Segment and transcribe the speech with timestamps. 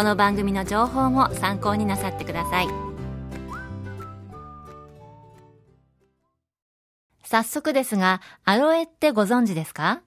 [0.00, 2.68] この番組の情報も参考になさってください
[7.22, 10.00] 早速ですがアロエってご存知ですか？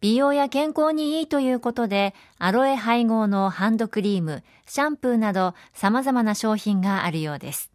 [0.00, 7.70] 美容や健康にいいということで、アロエ配合のハンドクリーム、シャンプーなど様々な商品があるようです。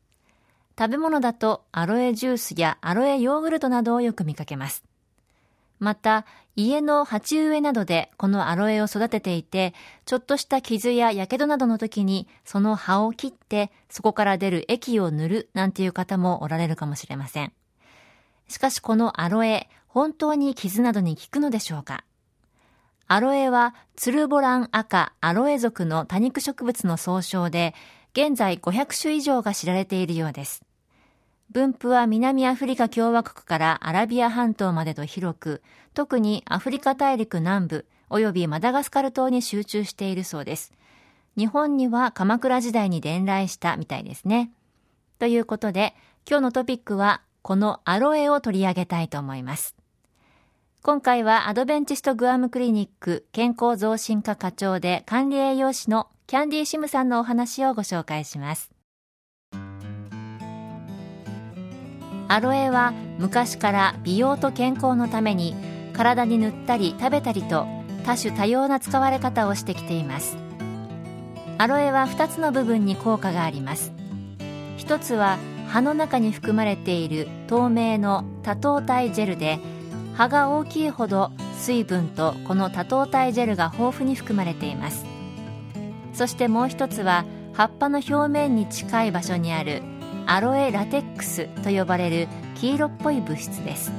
[0.75, 4.83] 食べ物だとアロエジュースやアロエヨーグルトなどをよく見かけます。
[5.83, 9.73] また、家の鉢植えなどでこのアロエを育てていて、
[10.05, 17.51] ちょっとした傷や火傷などの時にその葉を切ってそこから出る液を塗るなんていう方もおられるかもしれません。
[18.47, 22.05] しかしこのアロエ、本当に傷などに効くのでしょうか？
[23.07, 27.75] アロエはツルボラン赤アロエ属の多肉植物の総称で、
[28.13, 30.63] 現在500種以上が知られているようです。
[31.51, 35.61] 分布は南アフリカ共和国からアラビア半島までと広く、
[35.93, 40.73] 特にアフリカ大陸南部及びマダガスカル島に集中しているそうです。
[41.37, 44.51] 日本には鎌倉時代に伝来したみたいですね。
[45.19, 45.95] ということで、
[46.29, 49.75] 今日のトピックはこのアロエを取り上げたいと思います。
[50.81, 58.72] 今回はアドベンチストグアムクリニック健康増進課課長で管理栄養士のキャンディーシムさんのお話をご紹介します。
[62.33, 65.55] アロエは昔から美容と健康のために
[65.93, 67.67] 体に塗ったり食べたりと
[68.07, 70.35] 多種多様な使われ方をしてきています。
[71.59, 73.91] アロエは2つの部分に効果があります。
[74.77, 79.59] 一つは葉の中に含まれている透明の多糖体ジェルで
[80.15, 85.05] 葉が大きいほど水分とこの多糖体ジェルが豊富に含まれています。
[86.13, 89.83] そしてもう一つは葉っぱの表面に近い場所にある
[90.25, 93.91] アロエラテックスと呼ばれる黄色っぽい物質です。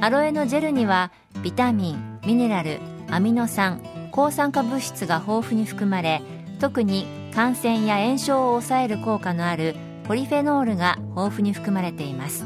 [0.00, 1.10] アロエのジェルには
[1.42, 2.78] ビタミンミネラル
[3.10, 6.22] アミノ酸抗酸化物質が豊富に含まれ
[6.60, 9.74] 特に感染や炎症を抑える効果のある
[10.04, 12.44] ポリフェノールが豊富に含まれています。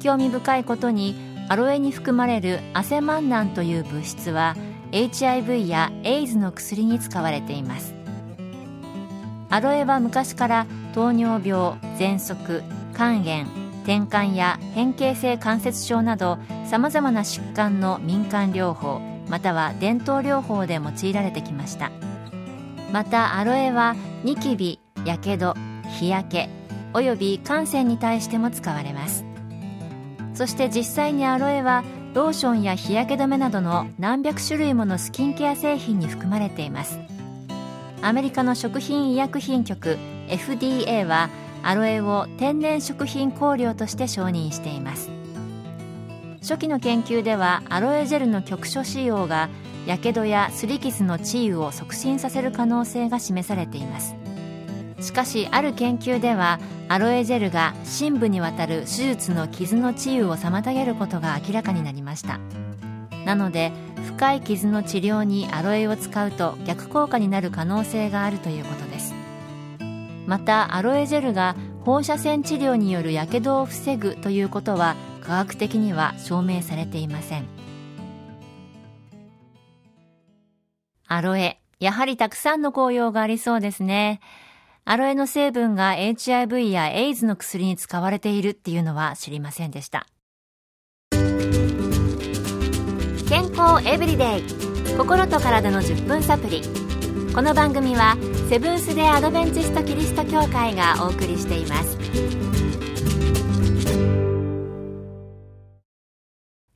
[0.00, 1.14] 興味深いことに
[1.48, 4.56] アロエに含まれるアセマンナンという物質は
[4.92, 7.99] HIV やエイズの薬に使われています。
[9.50, 12.62] アロエは昔から糖尿病喘息
[12.94, 13.42] 肝炎
[13.82, 21.90] 転換や変形性関節症などさまざまな疾患の民間療法または伝統療法で用いられてきました。
[22.92, 23.94] またアロエは
[24.24, 25.54] ニキビやけど
[25.98, 26.48] 日焼け
[26.92, 29.24] および汗腺に対しても使われます。
[30.34, 31.84] そして実際にアロエは
[32.14, 36.98] ローションや日焼け止めなどの何百種類ものスキンケア製品に含まれています。
[38.02, 41.28] アメリカの食品医薬品局 FDA は
[41.62, 45.10] アロエを天然食品香料として承認しています。
[46.40, 49.50] 初期の研究ではアロエジェルの局所使用が
[49.86, 54.14] やけどやすり傷の治癒を促進させる可能性が示されています。
[55.00, 56.58] しかしある研究では
[56.88, 62.40] アロエジェルが深部にわたる手術の傷の治癒を妨げることが明らかになりました。
[63.24, 63.72] なので
[64.06, 69.14] 深い傷の治療にアロエを使うと逆効果になる可能性があるということです。
[70.26, 77.46] またアロエジェルが放射線治療によるやけどを防ぐということは科学的には証明されていません。
[81.06, 84.20] アロエやはりたくさんの効用がありそうですね。
[84.84, 90.06] アロエの成分が HIV やエイズの薬に使われているっていうのは知りませんでした。
[93.30, 94.42] 健康エブリデイ。
[94.98, 96.62] 心と体の10分サプリ。
[97.32, 98.16] この番組は
[98.48, 101.96] セブンス・デ・アドベンチスト・キリスト教会がお送りしています。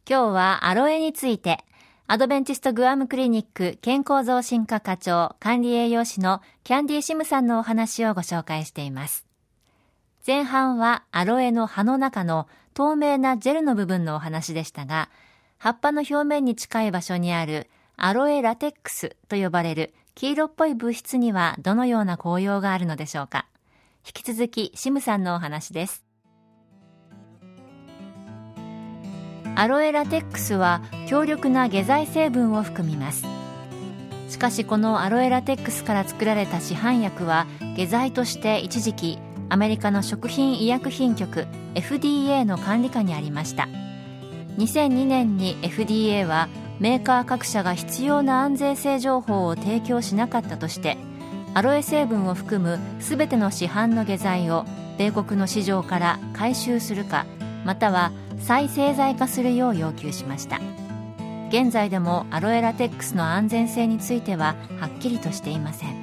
[0.08, 1.58] 今日はアロエについて
[2.06, 9.26] アドベンチストグアムクリニック健康増進課課長管理栄養士のキャンディーシムさんのお話をご紹介しています。
[10.24, 15.10] 前半はアロエの葉の中の透明なジェルの部分のお話でしたが、
[15.64, 23.46] 葉っぱの表面に近い場所にあるアロエラテックスと呼ばれる黄色っぽい物質にはどのような効用があるのでしょうか？
[24.06, 26.04] 引き続きシムさんのお話です。
[29.54, 33.24] アロエラテックスは強力な下剤成分を含みます
[34.28, 39.18] しかしこのアロエラテックスから作られた市販薬は下剤として一時期
[39.48, 43.66] アメリカの食品医薬品局 FDA の管理下にありました
[44.58, 46.48] 2002年に FDA は
[46.80, 50.96] メーカー各社が必要な安全性情報を提供しなかったとして
[51.54, 54.64] アロエ成分を含む全ての市販の下剤を
[54.98, 57.26] 米国の市場から回収するか
[57.64, 60.60] または再製剤化するよう要求しました。
[61.54, 65.93] 現在でもアロエラテックスの安全性についてははっきりとしていません。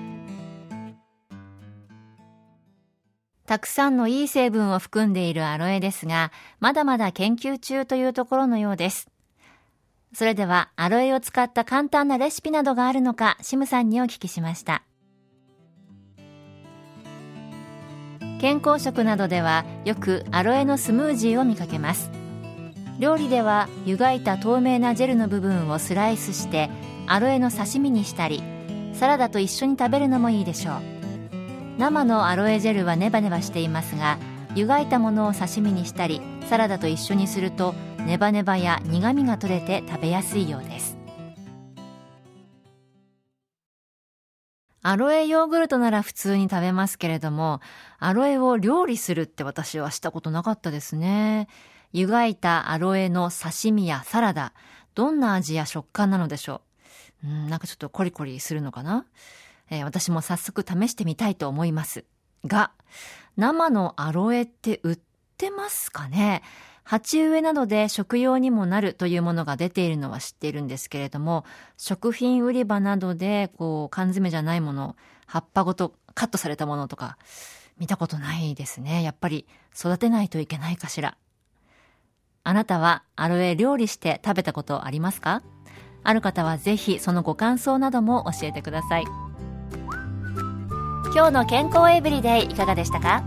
[3.51, 6.31] たくさんのいい成分を含んでいるアロエですが
[6.61, 9.09] まだまだ研究中というところのようです。
[10.13, 14.83] それではアロエを使った簡単なレシピなどがあるのかシムさんにお聞きしました。
[18.39, 22.09] 健康食などではよくアロエのスムージーを見かけます。
[22.99, 26.69] 料理では湯がいた透明なジェルの部分をスライスして
[27.05, 28.41] アロエの刺身にしたり
[28.93, 30.90] サラダと一緒に食べるのもいいでしょう。
[31.77, 34.17] 生のアロエジェルはネバネバしていますが
[34.55, 37.73] 湯がいたものを刺身にしたりサラダと一緒にすると
[38.05, 40.97] ネバネバや苦みが取れて食べやすいようです
[44.83, 47.61] アロエヨーグルトなら普通に食べますけれども、
[47.99, 51.47] アロエを料理するって私はしたことなかったですね。
[51.93, 54.53] 湯がいたアロエの刺身やサラダ、
[54.95, 56.61] どんな味や食感なのでしょ
[57.23, 57.27] う？
[57.27, 59.05] うん、なんかちょっとコリコリするのかな、
[59.71, 62.05] えー、私も早速試してみたいと思います。
[62.45, 62.71] が、
[63.37, 64.99] 生のアロエって売っ
[65.37, 66.43] てますかね？
[66.83, 71.45] 鉢植えなどで食用にもなるというものが出ているのは知っているんですけれども、
[71.77, 74.95] 食品売り場などで、こう、缶詰じゃないもの、
[75.25, 77.17] 葉っぱごとカットされたものとか、
[77.77, 79.03] 見たことないですね。
[79.03, 81.17] やっぱり育てないといけないかしら。
[82.43, 85.43] あなたはアロエ料理して食べたことありますか？
[86.03, 89.05] ある方はぜひそのご感想なども教えてください。
[91.13, 93.21] 今日の健康エブリデイいかがでしたか？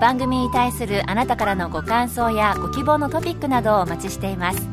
[0.00, 4.68] 番組に対するあなたからのご感想やご希望のトピックなどをお待ちしています。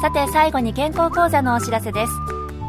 [0.00, 2.12] さて最後に健康講座のお知らせです。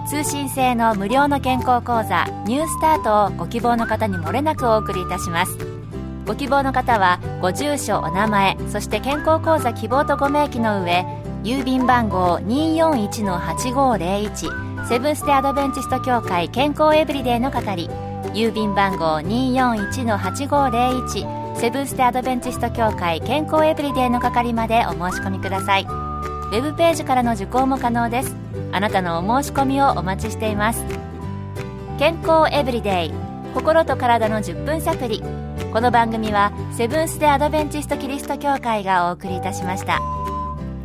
[0.09, 5.55] 通信制の無料の健康講座ニュースタートをご希望の方に漏れなくお送りいたします。
[6.25, 11.05] ご希望の方はご住所お名前そして健康講座希望とご明記の上
[11.43, 17.87] 郵便番号241-8501セブンステアドベンチスト協会健康エブリデイの係
[18.33, 25.83] 郵便番号241-8501セブンステアドベンチスト協会健康エブリデイの係までお申し込みください。
[25.83, 28.33] ウェブページからの受講も可能です。
[28.71, 30.83] あなたのお申し込みをお待ちしています。
[31.97, 33.13] 健康エブリデイ。
[33.53, 35.23] 心と体の10分サプリ
[35.73, 39.99] この番組はセブンス・デ・アドベンチスト・キリスト教会がお送りいたしました。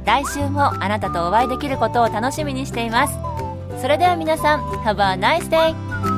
[0.05, 3.15] 来週もあなたとお会いできることを楽しみにしています。
[3.81, 6.12] それでは皆さん Have a nice day!